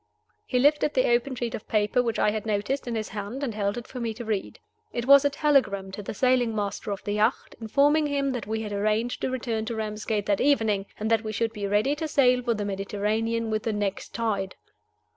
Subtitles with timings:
[0.47, 3.53] He lifted the open sheet of paper which I had noticed in his hand, and
[3.53, 4.57] held it for me to read.
[4.91, 8.63] It was a telegram to the sailing master of the yacht, informing him that we
[8.63, 12.07] had arranged to return to Ramsgate that evening, and that we should be ready to
[12.07, 14.55] sail for the Mediterranean with the next tide.